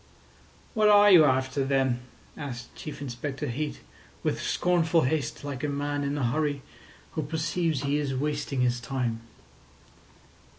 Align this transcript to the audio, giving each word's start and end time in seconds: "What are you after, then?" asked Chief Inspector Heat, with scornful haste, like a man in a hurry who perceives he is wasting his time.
"What 0.73 0.89
are 0.89 1.11
you 1.11 1.25
after, 1.25 1.63
then?" 1.63 1.99
asked 2.35 2.75
Chief 2.75 3.01
Inspector 3.03 3.45
Heat, 3.45 3.81
with 4.23 4.41
scornful 4.41 5.01
haste, 5.01 5.43
like 5.43 5.63
a 5.63 5.69
man 5.69 6.03
in 6.03 6.17
a 6.17 6.23
hurry 6.25 6.63
who 7.11 7.21
perceives 7.21 7.83
he 7.83 7.97
is 7.99 8.15
wasting 8.15 8.61
his 8.61 8.79
time. 8.79 9.21